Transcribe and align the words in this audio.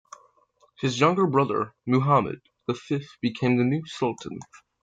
His 0.79 0.99
younger 0.99 1.27
brother, 1.27 1.75
Mehmed 1.85 2.41
the 2.65 2.73
Fifth, 2.73 3.17
become 3.21 3.57
the 3.57 3.63
new 3.63 3.85
Sultan. 3.85 4.39